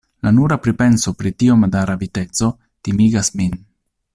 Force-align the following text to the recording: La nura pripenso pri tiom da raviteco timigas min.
La 0.27 0.29
nura 0.35 0.55
pripenso 0.67 1.13
pri 1.19 1.31
tiom 1.43 1.67
da 1.75 1.83
raviteco 1.91 2.51
timigas 2.89 3.31
min. 3.43 3.55